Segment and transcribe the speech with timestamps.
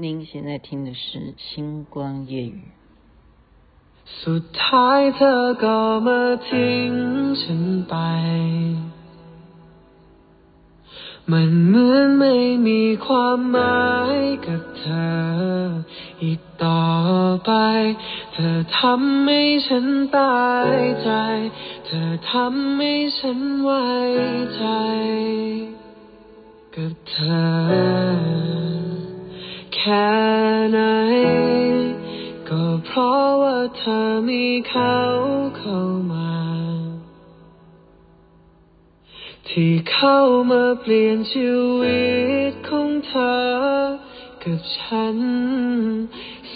[0.00, 2.52] 您现在听的是《星光夜语》。
[4.24, 6.92] สุดท้ายเธอก็มาทิ้ง
[7.42, 7.94] ฉันไป
[11.30, 12.36] มันเหมือนไม่
[12.66, 15.28] มีความหมายกับเธอ
[16.22, 16.86] อีกต่อ
[17.46, 17.52] ไป
[18.32, 19.86] เธอทำให้ฉัน
[20.16, 21.10] ตายใจ
[21.86, 23.86] เธอทำให้ฉันไว้
[24.56, 24.64] ใจ
[26.74, 28.38] กับเธอ
[28.86, 28.86] แ
[29.88, 30.08] ค่
[30.72, 30.80] ไหน
[32.48, 34.96] ก็เพราะว่าเธอมีเขา
[35.58, 35.80] เข้า
[36.12, 36.32] มา
[39.48, 40.18] ที่เข้า
[40.50, 42.06] มาเปลี่ยนชีวิ
[42.50, 43.44] ตของเธอ
[44.44, 45.18] กับฉัน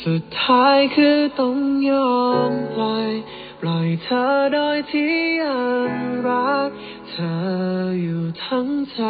[0.05, 1.59] สุดท้ายคือต้อง
[1.91, 3.11] ยอมปล่อย
[3.61, 5.91] ปล่อยเธอโดยที่ยัง
[6.29, 6.71] รัก
[7.11, 7.35] เธอ
[8.03, 9.01] อยู่ทั้งใจ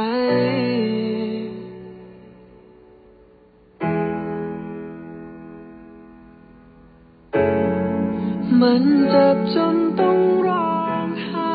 [8.62, 11.54] มันเจ็บจนต้องร้องไห้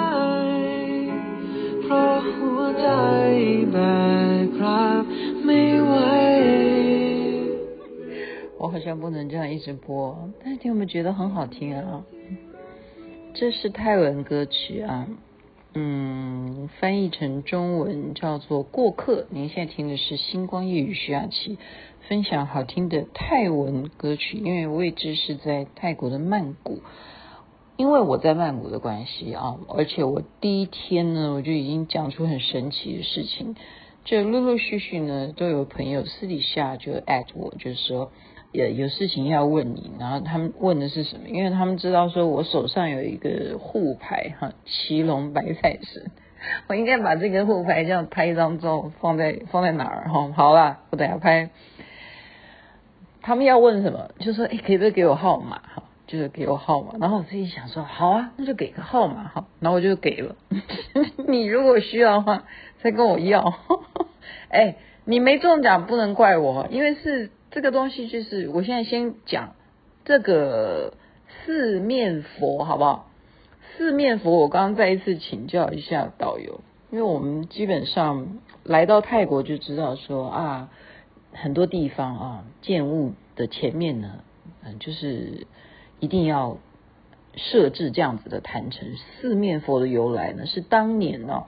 [1.83, 2.89] เพราะหัวใจ
[3.73, 3.77] แบ
[4.59, 5.05] กรับ
[5.45, 5.95] ไม่ไหว
[8.59, 12.05] 我好像不能这样一直播，但是听有没有觉得很好听啊？
[13.35, 15.09] 这是泰文歌曲啊，
[15.80, 19.22] 嗯，翻译成中文叫做《过客》。
[19.30, 21.60] 您现在听的是星光夜雨徐雅琪
[22.10, 26.82] 分享好听的泰文歌曲，因为位置是在泰国的曼谷。
[27.76, 33.56] 因为我在曼谷的关系啊，而且我第一天呢，我就已经讲出很神奇的事情，
[34.04, 38.12] 就陆陆续续呢，都有朋友私底下就艾特我，就是说。
[38.58, 41.30] 也有事情要问你，然后他们问的是什么？
[41.30, 46.10] 因为他们知道说我手上有一个护牌哈，骑龙白菜神，
[46.68, 50.32] 我应该把这个护牌这样拍一张照放在放在哪儿哈？
[50.36, 51.52] 好啦，我等下拍。
[53.22, 54.10] 他们要问什么？
[54.18, 55.84] 就说哎，可不可以给我号码哈？
[56.08, 56.94] 就是给我号码。
[57.00, 59.46] 然后我自己想说好啊，那就给个号码哈。
[59.60, 60.36] 然后我就给了。
[61.28, 62.44] 你如果需要的话，
[62.82, 63.54] 再跟我要。
[64.50, 67.30] 哎，你没中奖不能怪我，因为是。
[67.52, 69.56] 这个东西就是，我现在先讲
[70.06, 70.94] 这个
[71.46, 73.10] 四面佛，好不好？
[73.76, 80.70] 四面佛，我刚刚再一次请教一下导游，因为我们基本上来到泰国就知道说啊，
[81.32, 84.20] 很多地方啊，建物的前面呢，
[84.64, 85.48] 嗯，就是
[86.00, 86.58] 一定要
[87.36, 88.90] 设置这样子的坛城。
[88.96, 91.46] 四面佛的由来呢，是当年呢，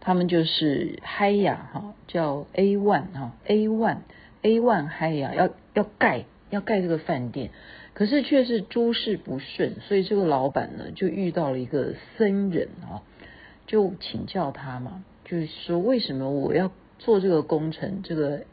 [0.00, 3.98] 他们就是嗨呀哈，叫 A One 哈，A One。
[4.42, 7.50] A 万嗨呀，要要盖要盖这个饭店，
[7.94, 13.02] 可是却是诸事不顺，所以这个老板呢就遇到了一个僧人啊，
[13.66, 18.44] 就请教他嘛，就是说为什么我要做这个工程，这个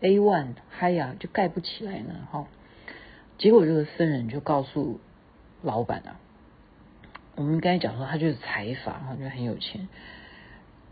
[0.00, 2.26] A 万嗨呀就盖不起来呢？
[2.30, 2.46] 哈，
[3.36, 4.98] 结果这个僧人就告诉
[5.62, 6.16] 老板啊，
[7.36, 9.88] 我们刚才讲说他就是财阀哈，就很有钱，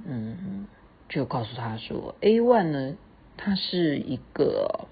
[0.04, 0.66] 嗯，
[1.08, 2.96] 就告诉他说 A 万呢。
[3.36, 4.88] 它是一个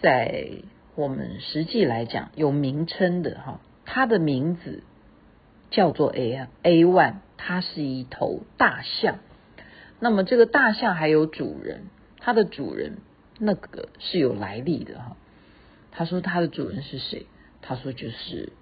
[0.00, 0.48] 在
[0.94, 4.82] 我们实际来讲有名称的哈，它的名字
[5.70, 9.18] 叫做 A 啊 A One，它是一头大象。
[10.00, 11.84] 那么这个大象还有主人，
[12.18, 12.98] 它的主人
[13.38, 15.16] 那个是有来历的哈。
[15.90, 17.26] 他说他的主人是谁？
[17.62, 18.52] 他说就是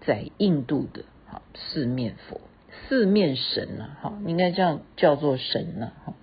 [0.00, 2.40] 在印度的哈四面佛、
[2.88, 6.14] 四面神呐哈，应该这样叫做神呐哈。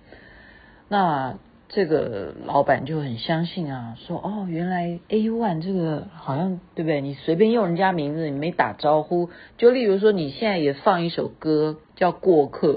[0.88, 1.38] 那
[1.68, 7.00] 这个老板就很相信啊，说哦，原来 A one 这个好像对不对？
[7.00, 12.68] 你随便用人家名字，你没打招呼，就例如说你现在也放一首歌叫《过客》，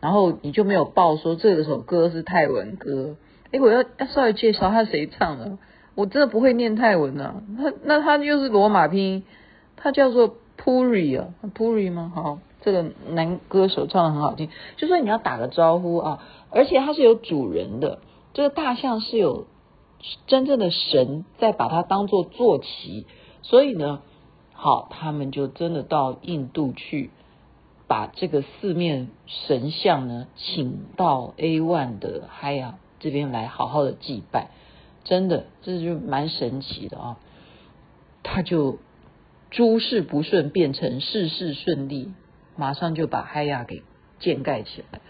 [0.00, 3.16] 然后你就没有报说这首歌是泰文歌。
[3.52, 5.56] 哎，我要要稍微介绍他谁唱的，
[5.94, 7.42] 我真的不会念泰文啊。
[7.56, 9.22] 他那他就是罗马拼音，
[9.76, 12.12] 他叫做 Puri 啊，Puri 吗？
[12.14, 16.18] 好，这个男歌手唱的很好听，就说你要打个招呼啊，
[16.50, 18.00] 而且他是有主人的。
[18.36, 19.46] 这个大象是有
[20.26, 23.06] 真正的神在把它当做坐骑，
[23.40, 24.02] 所以呢，
[24.52, 27.08] 好，他们就真的到印度去，
[27.88, 34.50] 把这个四面神像呢请到 A one 的嗨呀这边来好好的祭拜，
[35.02, 37.16] 真的这就蛮神奇的啊，
[38.22, 38.76] 他就
[39.48, 42.12] 诸事不顺变成事事顺利，
[42.54, 43.82] 马上就把嗨呀给
[44.18, 45.00] 建盖起来，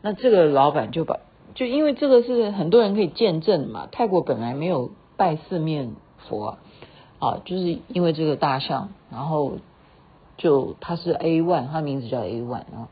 [0.00, 1.18] 那这个老板就把。
[1.58, 5.90] 就因为这个是很多人可以见证嘛，泰国本来没有拜四面
[6.28, 6.56] 佛
[7.18, 9.54] 啊，就是因为这个大象，然后
[10.36, 12.88] 就它是 A one，它名字叫 A one 啊，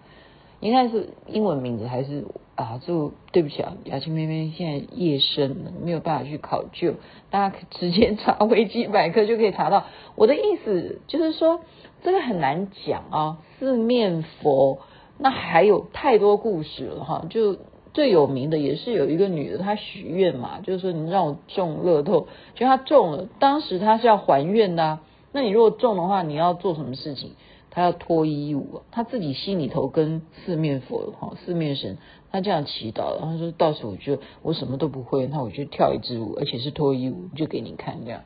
[0.59, 2.25] 应该是英文名字还是
[2.57, 6.95] 啊，就对不起啊，雅琴妹妹现在夜深了，没有办法去考究，
[7.31, 9.85] 大家可直接查维基百科就可以查到。
[10.17, 11.61] 我的意思就是说，
[12.03, 13.39] 这个很难讲啊。
[13.61, 14.81] 四面佛，
[15.19, 17.25] 那还有太多故事了哈。
[17.31, 17.57] 就
[17.97, 25.03] 最有名的也是有一个女的，她许愿嘛，就是说你让我中乐透，就她中了，当时她是要还愿的啊。
[25.33, 27.31] 那你如果中的话，你要做什么事情？
[27.71, 31.97] 她要脱衣舞，她自己心里头跟四面佛哈，四面神。
[32.31, 38.25] 她这样祈祷，然后说到时候我就我什么都不会，那我就跳一支舞，而且是脱衣舞，就给你看这样。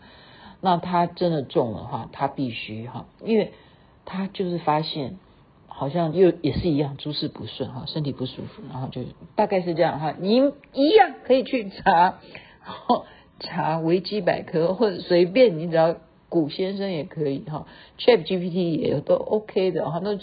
[0.60, 3.52] 那她真的中的话，她必须哈，因为
[4.04, 5.16] 她就是发现
[5.80, 9.00] 好像又也是一样诸事不顺哈，身体不舒服，然后就
[9.34, 10.14] 大概是这样哈。
[10.18, 12.18] 你一样可以去查
[13.38, 15.96] 查维基百科，或者随便你只要
[16.28, 17.66] 古先生也可以哈
[17.98, 20.02] ，Chat GPT 也都 OK 的哈。
[20.04, 20.18] 那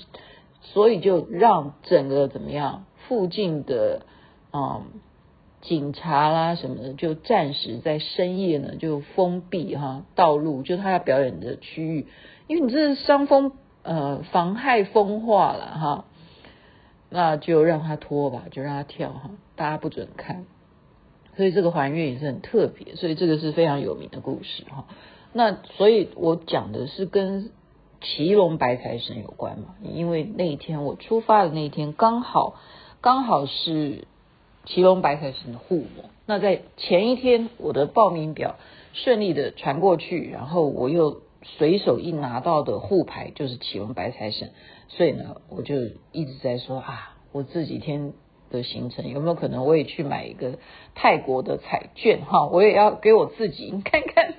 [0.62, 2.86] 所以就让整个怎么样？
[3.08, 4.06] 附近的
[4.54, 4.84] 嗯
[5.62, 12.06] 警察啦什么的，就暂时在深夜呢就封闭哈道路，就他要表演的区域，
[12.46, 13.54] 因为你这是伤风
[13.88, 16.06] 呃妨害风化了哈，
[17.10, 20.46] 那就让他脱吧，就让他跳哈，大家不准看，
[21.36, 24.86] 所以这个还愿也是很特别，所以这个是非常有名的故事哈。
[25.34, 27.52] 那所以我讲的是跟
[28.02, 32.56] 骑龙白财神有关嘛，因为那一天我出发的那一天刚好。
[33.00, 34.06] 刚好是
[34.66, 38.56] 骑龙白财神的护摩，那在前一天我的报名表
[38.92, 41.22] 顺利的传过去，然后我又
[41.58, 44.52] 随手一拿到的护牌就是启文白财神，
[44.90, 45.76] 所以呢，我就
[46.12, 48.14] 一直在说啊，我这几天
[48.52, 50.60] 的行程有没有可能我也去买一个
[50.94, 54.36] 泰国的彩券哈，我也要给我自己看看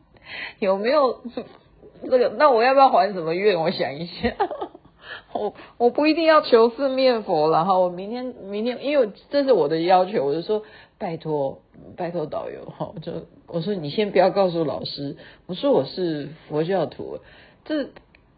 [0.60, 1.22] 有没有
[2.04, 3.58] 这个，那我要不要还什么愿？
[3.58, 4.34] 我想一下。
[5.32, 10.62] 我我不一定要求四面佛，然后我明天明天，因为这是我的要求，我就说
[10.98, 11.62] 拜托
[11.96, 13.12] 拜托导游哈，就
[13.46, 15.16] 我说你先不要告诉老师，
[15.46, 17.18] 我说我是佛教徒，
[17.64, 17.88] 这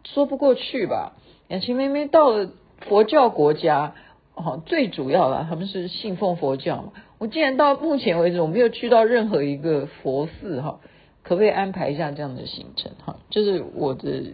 [0.03, 1.13] 说不过去吧？
[1.47, 2.49] 雅琪妹妹到了
[2.81, 3.95] 佛教国家，
[4.35, 10.79] 哦，最主要的他们是信奉佛教嘛，我既然到目前为止我没有去到任何一个佛寺哈，
[11.23, 13.17] 可不可以安排一下这样的行程哈？
[13.29, 14.33] 就是我的。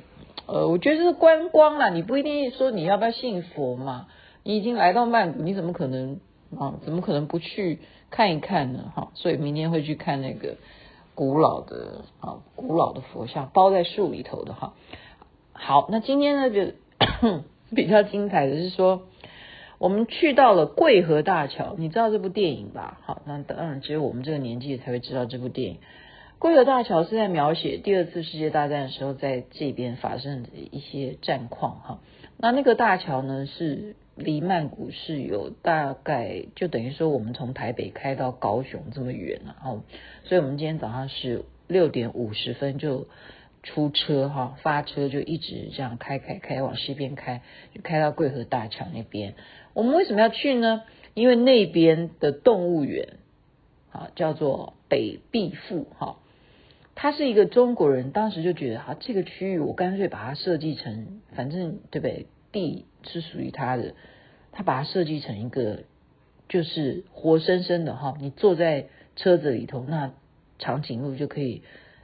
[0.51, 4.07] 呃，我觉得是观光啦，你不一定说你要不要信佛嘛。
[4.41, 6.19] 你已经来到曼谷，你怎么可能
[6.57, 6.79] 啊？
[6.83, 7.77] 怎么可能不去
[8.09, 8.91] 看一看呢？
[8.95, 10.57] 哈，所以明天会去看那个
[11.15, 14.73] 古老的啊，古老的佛像，包在树里头的哈。
[15.53, 16.73] 好，那今天呢就
[17.75, 19.03] 比较精彩的是说，
[19.77, 22.99] 我们去到了桂河大桥，你知道这部电影吧？
[23.03, 25.77] 好，那当然只有我们这个年纪才会知道这部电影。
[26.39, 31.99] 桂河大桥是在描写第二次世界大战的时候，在这边发生的一些战况哈。
[32.37, 39.83] 那那个大桥呢，是离曼谷是有大概就等于说我们从台北开到高雄这么远了哦。
[40.25, 43.07] 所以我们今天早上是六点五十分就
[43.63, 47.41] 出车哈，发车就一直这样开开开往西边开，
[47.73, 49.33] 就开到桂河大桥那边。
[49.73, 50.83] 我们为什么要去呢？
[51.13, 53.17] 因为那边的动物园
[53.91, 56.17] 啊叫做北碧富哈。
[56.95, 62.25] 他是一个中国人，当时就觉得哈，这个区域我干脆把它设计成，反正对不对？
[62.51, 63.93] 地是属于他的，
[64.51, 65.83] 他把它设计成一个
[66.47, 70.13] 就是活生生的哈，你坐在车子里头，那
[70.57, 71.61] 长颈鹿就可以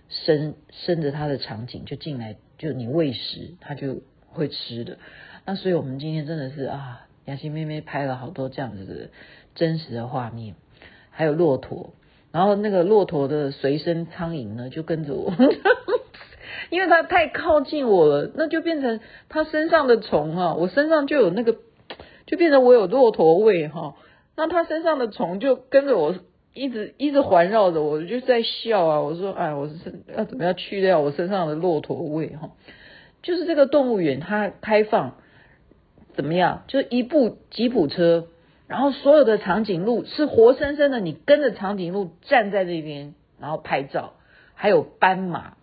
[0.10, 4.98] 伸伸着它的长颈就进来，就你喂食，它就会吃的。
[5.46, 9.10] 那所以我们今天真的是啊，雅欣妹妹拍了好多这样子的
[9.56, 10.56] 真实的画面，
[11.10, 11.94] 还有骆驼。
[12.32, 15.34] 然后那个骆驼的随身苍蝇呢，就跟着我，
[16.70, 21.56] 因为它太靠近我了，那就变成它身上的虫啊，我身上就有那个，
[22.26, 23.96] 就变成我有骆驼味哈。
[24.36, 26.16] 那它身上的虫就跟着我，
[26.54, 29.02] 一直一直环绕着我，就在笑啊。
[29.02, 29.76] 我说，哎，我是
[30.16, 32.52] 要怎么样去掉我身上的骆驼味哈？
[33.22, 35.16] 就是这个动物园它开放
[36.16, 36.64] 怎么样？
[36.68, 38.28] 就是一部吉普车。
[38.68, 44.14] 然后所有的长颈鹿是活生生的，你跟着长颈鹿站在这边，然后拍照，
[44.56, 45.54] 还有斑马。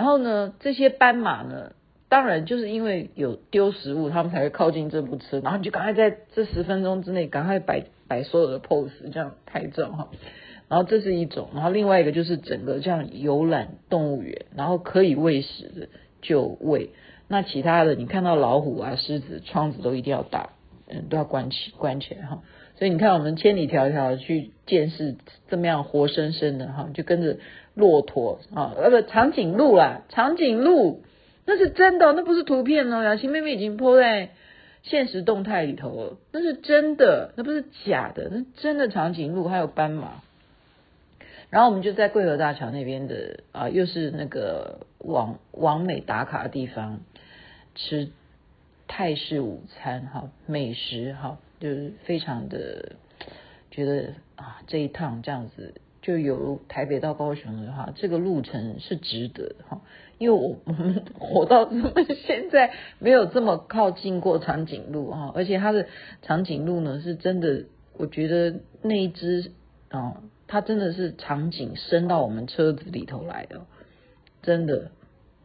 [0.00, 1.72] 然后呢，这些斑马呢，
[2.08, 5.40] 当然就是因为有丢食物，他们才会靠近这部车。
[5.40, 10.08] 然后你就赶快在这十分钟之内，赶快摆摆所有的 pose，这样拍照哈。
[10.68, 15.88] 然后这是一种，然后另外一个就是整个这样游览动物园，然后可以喂食的
[16.22, 16.92] 就喂。
[17.28, 20.48] 那其他的，你看到老虎啊、狮子，窗子都一定要打。
[20.92, 22.42] 嗯，都要关起关起来哈，
[22.76, 25.14] 所以你看，我们千里迢迢去见识
[25.48, 27.36] 这么样活生生的哈，就跟着
[27.74, 31.02] 骆驼啊，呃不，长颈鹿啦，长颈鹿
[31.46, 33.02] 那是真的，那不是图片哦。
[33.02, 34.30] 雅琴妹妹已经 po 在
[34.82, 40.22] 现实动态里头了，那是真的，那不是假的，那真的长颈鹿还有斑马。
[41.48, 47.00] 然后我们就在桂河大桥那边的啊，又是那个网网美打卡的地方，
[47.74, 48.10] 吃
[48.86, 52.92] 泰式午餐哈，美食哈，就是非常的
[53.72, 55.74] 觉得啊，这一趟这样子。
[56.02, 59.82] 就由台北到高雄的话，这个路程是值得的哈，
[60.18, 61.92] 因为我我们活到这么
[62.26, 65.86] 现在没有这么靠近过长颈鹿哈，而且它的
[66.22, 67.64] 长颈鹿呢是真的，
[67.98, 69.52] 我觉得那一只
[69.90, 73.66] 啊，它真的是长颈伸到我们车子里头来的，
[74.42, 74.92] 真的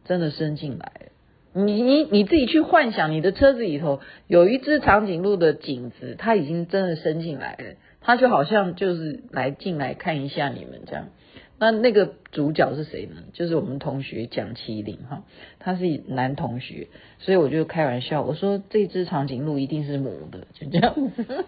[0.06, 1.10] 真的伸进来，
[1.52, 7.74] 你你你自己去幻想你的车子里头有一只长颈鹿的颈子，它已经真的伸进来了。
[8.06, 11.08] 他就好像就是来进来看一下你们这样，
[11.58, 13.24] 那那个主角是谁呢？
[13.32, 15.24] 就是我们同学蒋麒麟哈，
[15.58, 16.86] 他是男同学，
[17.18, 21.46] 所以我就开玩笑，我说这只长颈鹿一定是母的，就这样子。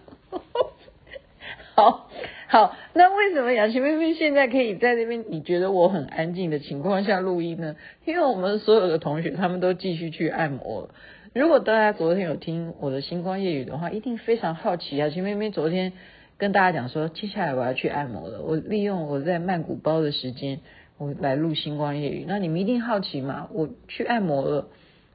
[1.77, 2.11] 好
[2.49, 5.27] 好，那为什么雅琪妹妹现在可以在那边？
[5.29, 7.77] 你觉得我很安静的情况下录音呢？
[8.05, 10.89] 因为我们所有的同学他们都继续去按摩了。
[11.35, 15.93] 如果大家昨天有听我的星光夜雨的话，一定非常好奇雅琪妹妹昨天。
[16.39, 18.43] 跟大家讲说，接下来我要去按摩了。
[18.43, 20.61] 我利用我在曼谷包的时间，
[20.97, 22.25] 我来录星光夜语。
[22.29, 23.49] 那你们一定好奇嘛？
[23.53, 24.69] 我去按摩了，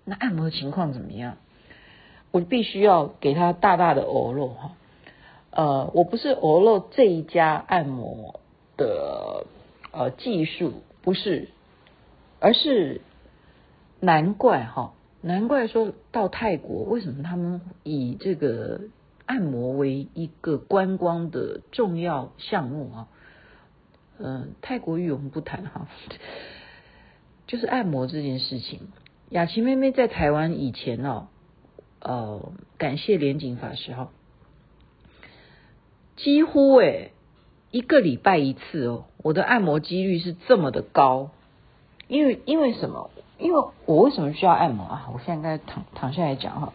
[0.04, 1.38] 那按摩的情况怎么样？
[2.32, 4.76] 我必须要给他大大的欧露哈。
[5.52, 8.42] 呃，我不是欧露这一家按摩
[8.76, 9.46] 的
[9.94, 11.48] 呃技术，不是，
[12.42, 13.00] 而是
[14.02, 18.82] 难怪哈，难怪说到泰国，为什么他们以这个。
[19.26, 23.08] 按摩为一个观光的重要项目啊，
[24.20, 25.88] 嗯，泰国语我们不谈哈，
[27.48, 28.90] 就是按摩这件事情。
[29.30, 31.28] 雅琪妹妹在台湾以前哦，
[32.00, 34.10] 呃，感谢莲景法师哈，
[36.16, 37.12] 几乎诶
[37.72, 41.32] 一个礼拜一次哦，我的按摩几率是这么的高，
[42.08, 43.10] 因为因为什么？
[43.40, 45.10] 因为我为什么需要按摩啊？
[45.14, 46.74] 我现在该躺躺下来讲哈。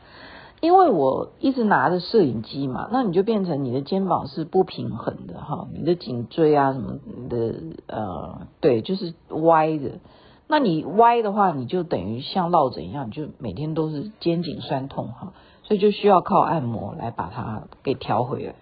[0.60, 6.98] 因为我一直拿着摄影机嘛，那你就变成你的肩膀是不平衡的哈，你的颈椎啊什么
[7.28, 7.54] 的
[7.86, 10.00] 呃，对，就是歪的。
[10.48, 18.56] 那你歪的话，你就等于像落枕一样，就每天都是肩颈酸痛哈，所以就需要靠按摩来把它给调回来。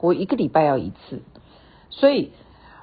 [0.00, 1.20] 我一个礼拜要一次，
[1.90, 2.32] 所以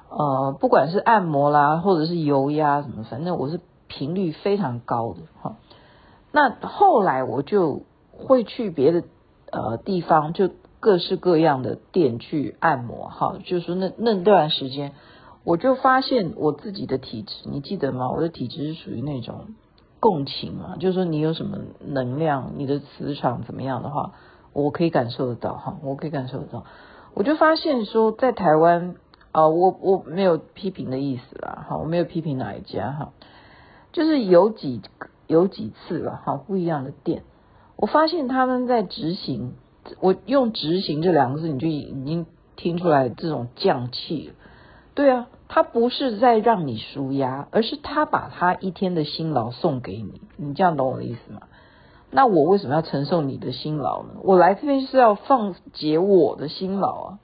[0.08, 5.56] 呃，不管是按摩啦，或者是油压什么，反正我是频率非常高的哈。
[6.30, 7.82] 那后来我就。
[8.12, 9.04] 会去别的
[9.50, 10.50] 呃地方，就
[10.80, 14.92] 各式各样的店去按摩哈，就是那那段时间，
[15.44, 18.10] 我就发现我自己的体质，你记得吗？
[18.10, 19.54] 我的体质是属于那种
[20.00, 24.12] 共情嘛，就是说你有什么能量，你的磁场怎么样的话，
[24.52, 26.64] 我可以感受得到哈，我可以感受得到。
[27.14, 28.96] 我就发现说，在台湾
[29.32, 33.12] 啊、我我没有批评的意思啦，哈，我没有批评哪一家哈，
[33.92, 34.82] 就是有几
[35.26, 37.22] 有几次了哈，不一样的店。
[37.82, 39.54] 我发现他们在执行，
[39.98, 44.34] 我用“执行”这两个字，你就已经听出来这种匠气了。
[44.94, 50.20] 对啊，他不是在让你舒压，而是他把他一天的辛劳送给你。
[50.36, 51.40] 你这样懂我的意思吗？
[52.12, 54.10] 那我为什么要承受你的辛劳呢？
[54.22, 57.18] 我来这边是要放解我的辛劳啊。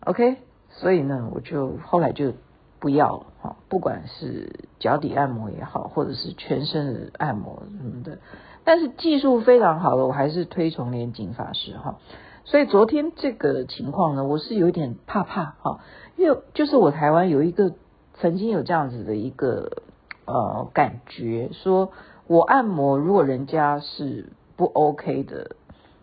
[0.00, 0.38] OK，
[0.70, 2.32] 所以呢，我就后来就
[2.80, 8.18] 不要了哈，不管是脚底按摩也好，或者是全身的按摩什么的。
[8.66, 11.98] 但是技术非常好的，我还是推崇连景法师哈。
[12.44, 15.78] 所以昨天这个情况呢，我是有点怕怕哈，
[16.16, 17.74] 因为就是我台湾有一个
[18.14, 19.82] 曾经有这样子的一个
[20.24, 21.92] 呃感觉，说
[22.26, 25.54] 我按摩如果人家是不 OK 的，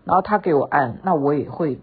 [0.05, 1.81] 然后他给我按，那我也会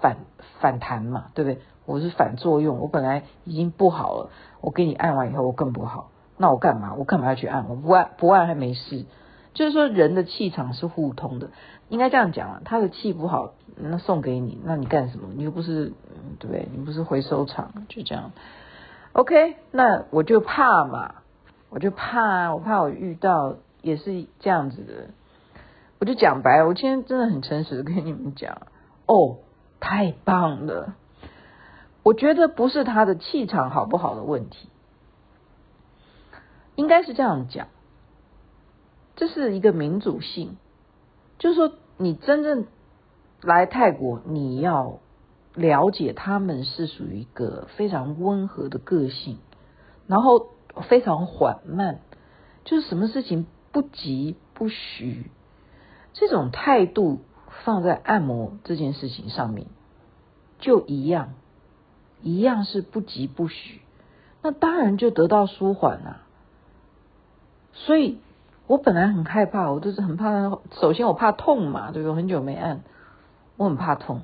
[0.00, 0.16] 反
[0.58, 1.60] 反弹嘛，对不对？
[1.86, 6.94] 我是反作用，我本来已经不好了，我给你按完以后我更不好，那我干嘛？
[6.98, 7.68] 我干嘛要去按？
[7.68, 9.06] 我不按不按还没事。
[9.52, 11.50] 就是说，人的气场是互通的，
[11.88, 12.62] 应该这样讲啊。
[12.64, 15.28] 他的气不好，那送给你，那你干什么？
[15.34, 15.92] 你又不是，
[16.38, 16.68] 对不对？
[16.72, 18.32] 你不是回收厂，就这样。
[19.12, 21.16] OK，那我就怕嘛，
[21.68, 24.92] 我就怕，我怕我遇到也是这样子的。
[25.98, 28.62] 我就讲白，我今天真的很诚实的跟你们讲，
[29.06, 29.38] 哦，
[29.80, 30.94] 太棒了。
[32.02, 34.68] 我觉得不是他的气场好不好的问题，
[36.76, 37.66] 应该是这样讲。
[39.20, 40.56] 这是一个民主性，
[41.38, 42.66] 就是说，你真正
[43.42, 45.00] 来泰国，你要
[45.54, 49.36] 了解他们是属于一个非常温和的个性，
[50.06, 50.46] 然后
[50.88, 52.00] 非常缓慢，
[52.64, 55.30] 就是什么事情不急不徐，
[56.14, 57.20] 这种态度
[57.62, 59.66] 放在按摩这件事情上面，
[60.60, 61.34] 就一样，
[62.22, 63.82] 一样是不疾不徐，
[64.40, 66.22] 那当然就得到舒缓了。
[67.74, 68.18] 所以
[68.70, 70.48] 我本来很害怕，我就是很怕。
[70.80, 72.14] 首先我怕痛嘛，对不对？
[72.14, 72.82] 很久没按，
[73.56, 74.20] 我很怕痛。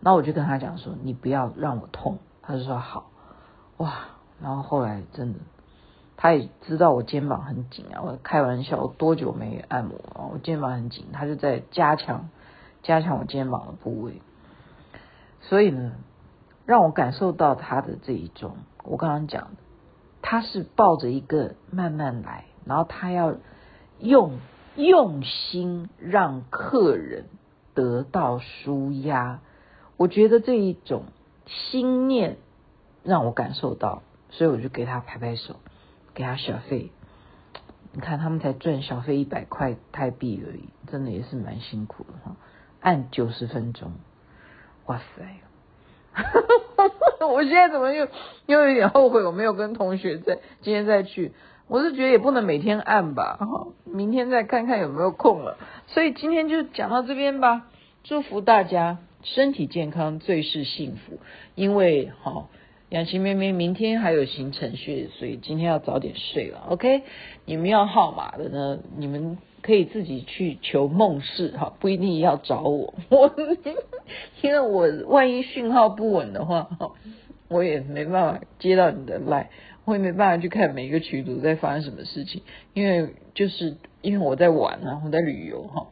[0.00, 3.12] 那我就跟他讲说：“你不要让我痛。”他就说：“好。”
[3.78, 3.92] 哇！
[4.42, 5.38] 然后后来真的，
[6.16, 8.02] 他也知道我肩膀很紧啊。
[8.02, 10.26] 我开玩笑，我多久没按摩啊？
[10.32, 12.28] 我肩膀很紧，他就在加强
[12.82, 14.20] 加强我肩膀的部位。
[15.42, 15.92] 所以呢，
[16.66, 19.50] 让我感受到他的这一种，我刚刚讲的，
[20.22, 23.36] 他是抱着一个慢慢来，然后他要
[24.00, 24.38] 用
[24.76, 27.26] 用心让客人
[27.74, 29.40] 得到舒压。
[29.96, 31.04] 我觉得这一种
[31.46, 32.38] 心念
[33.02, 35.56] 让我感受到，所以我就给他拍拍手，
[36.14, 36.90] 给他小费。
[37.92, 42.36] 你看他们才赚小费一百块泰币而已，真的也是蛮辛苦的哈。
[42.80, 43.92] 按九十分钟。
[44.86, 45.40] 哇塞！
[47.28, 48.08] 我现在怎么又
[48.46, 51.32] 又有点后悔，我没有跟同学在今天再去。
[51.70, 53.38] 我是觉得也不能每天按吧，
[53.84, 55.56] 明天再看看有没有空了。
[55.86, 57.70] 所以今天就讲到这边吧。
[58.02, 61.20] 祝福大家身体健康，最是幸福。
[61.54, 62.48] 因为好，
[62.88, 66.64] 雅琪妹妹明天还有行程去，所以今天要早点睡了。
[66.70, 67.02] OK，
[67.44, 69.38] 你们要号码的呢，你们。
[69.62, 72.94] 可以自己去求梦事哈，不一定要找我。
[73.10, 73.30] 我
[74.40, 76.92] 因为我万一讯号不稳的话哈，
[77.46, 79.50] 我也没办法接到你的赖，
[79.84, 82.42] 我也没办法去看每一个群组在发生什么事情。
[82.74, 85.86] 因为就是因为我在玩啊，我在旅游哈，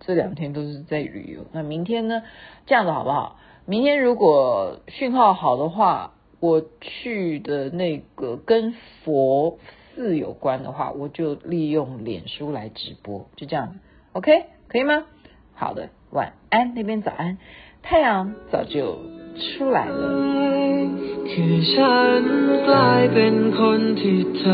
[0.00, 1.46] 这两天都是在旅游。
[1.52, 2.22] 那明天呢？
[2.66, 3.38] 这样子好不好？
[3.66, 8.74] 明天如果讯号好的话，我去的那个跟
[9.04, 9.58] 佛。
[9.94, 13.78] 寺有关的话，我就利用脸书来直播，就这样
[14.14, 15.04] ，OK，可以吗？
[15.52, 17.36] 好的，晚安，那边早安，
[17.82, 18.96] 太阳早就
[19.35, 20.27] 出来了。
[21.27, 24.47] จะ